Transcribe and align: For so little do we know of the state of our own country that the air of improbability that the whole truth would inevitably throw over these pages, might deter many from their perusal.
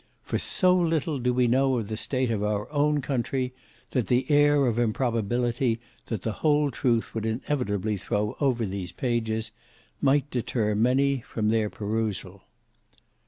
For 0.23 0.39
so 0.39 0.75
little 0.75 1.19
do 1.19 1.31
we 1.31 1.45
know 1.45 1.77
of 1.77 1.87
the 1.87 1.95
state 1.95 2.31
of 2.31 2.41
our 2.41 2.67
own 2.71 3.01
country 3.01 3.53
that 3.91 4.07
the 4.07 4.25
air 4.31 4.65
of 4.65 4.79
improbability 4.79 5.79
that 6.07 6.23
the 6.23 6.31
whole 6.41 6.71
truth 6.71 7.13
would 7.13 7.23
inevitably 7.23 7.97
throw 7.97 8.35
over 8.41 8.65
these 8.65 8.91
pages, 8.91 9.51
might 10.01 10.27
deter 10.31 10.73
many 10.73 11.19
from 11.21 11.49
their 11.49 11.69
perusal. 11.69 12.41